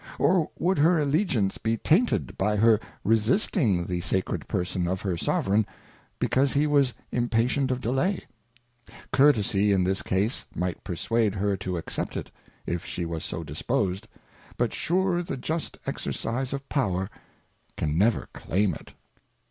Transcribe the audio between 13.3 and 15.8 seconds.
disposed, but sure the just